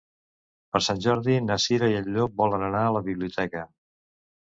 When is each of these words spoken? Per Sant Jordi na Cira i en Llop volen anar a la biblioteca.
Per 0.75 0.81
Sant 0.85 1.01
Jordi 1.07 1.35
na 1.51 1.59
Cira 1.67 1.91
i 1.93 1.99
en 2.01 2.11
Llop 2.17 2.37
volen 2.43 2.69
anar 2.73 2.85
a 2.89 2.99
la 2.99 3.07
biblioteca. 3.13 3.67